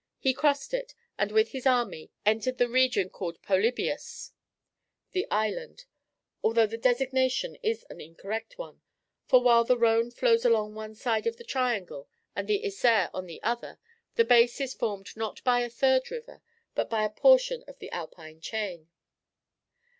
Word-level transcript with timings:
He 0.17 0.33
crossed 0.33 0.73
it, 0.73 0.95
and 1.19 1.31
with 1.31 1.49
his 1.49 1.67
army 1.67 2.09
entered 2.25 2.57
the 2.57 2.67
region 2.67 3.07
called 3.07 3.39
by 3.43 3.49
Polybius 3.49 4.31
"The 5.11 5.27
Island," 5.29 5.85
although 6.43 6.65
the 6.65 6.75
designation 6.79 7.55
is 7.61 7.83
an 7.87 8.01
incorrect 8.01 8.57
one, 8.57 8.81
for 9.27 9.43
while 9.43 9.63
the 9.63 9.77
Rhone 9.77 10.09
flows 10.09 10.43
along 10.43 10.73
one 10.73 10.95
side 10.95 11.27
of 11.27 11.37
the 11.37 11.43
triangle 11.43 12.09
and 12.35 12.47
the 12.47 12.63
Isere 12.65 13.11
on 13.13 13.27
the 13.27 13.43
other, 13.43 13.77
the 14.15 14.25
base 14.25 14.59
is 14.59 14.73
formed 14.73 15.15
not 15.15 15.43
by 15.43 15.59
a 15.59 15.69
third 15.69 16.09
river, 16.09 16.41
but 16.73 16.89
by 16.89 17.03
a 17.05 17.09
portion 17.11 17.63
of 17.67 17.77
the 17.77 17.91
Alpine 17.91 18.41
chain. 18.41 18.89